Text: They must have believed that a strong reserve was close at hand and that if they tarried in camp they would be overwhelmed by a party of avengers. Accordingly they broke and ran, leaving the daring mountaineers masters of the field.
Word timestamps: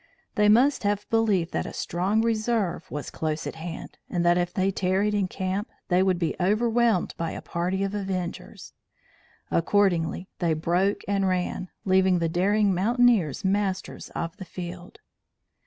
They 0.33 0.49
must 0.49 0.81
have 0.81 1.07
believed 1.11 1.51
that 1.53 1.67
a 1.67 1.73
strong 1.73 2.23
reserve 2.23 2.89
was 2.89 3.11
close 3.11 3.45
at 3.45 3.53
hand 3.53 3.99
and 4.09 4.25
that 4.25 4.35
if 4.35 4.51
they 4.51 4.71
tarried 4.71 5.13
in 5.13 5.27
camp 5.27 5.69
they 5.89 6.01
would 6.01 6.17
be 6.17 6.35
overwhelmed 6.39 7.13
by 7.17 7.33
a 7.33 7.39
party 7.43 7.83
of 7.83 7.93
avengers. 7.93 8.73
Accordingly 9.51 10.27
they 10.39 10.55
broke 10.55 11.01
and 11.07 11.27
ran, 11.27 11.69
leaving 11.85 12.17
the 12.17 12.29
daring 12.29 12.73
mountaineers 12.73 13.45
masters 13.45 14.09
of 14.15 14.35
the 14.37 14.45
field. 14.45 14.97